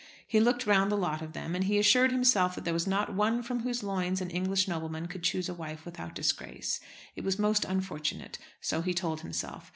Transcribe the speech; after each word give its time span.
He 0.25 0.39
looked 0.39 0.65
round 0.65 0.91
the 0.91 0.97
lot 0.97 1.21
of 1.21 1.33
them, 1.33 1.53
and 1.53 1.65
he 1.65 1.77
assured 1.77 2.11
himself 2.11 2.55
that 2.55 2.63
there 2.65 2.73
was 2.73 2.87
not 2.87 3.13
one 3.13 3.43
from 3.43 3.59
whose 3.59 3.83
loins 3.83 4.19
an 4.19 4.31
English 4.31 4.67
nobleman 4.67 5.07
could 5.07 5.21
choose 5.21 5.47
a 5.47 5.53
wife 5.53 5.85
without 5.85 6.15
disgrace. 6.15 6.79
It 7.15 7.23
was 7.23 7.37
most 7.37 7.65
unfortunate, 7.65 8.39
so 8.59 8.81
he 8.81 8.95
told 8.95 9.21
himself. 9.21 9.69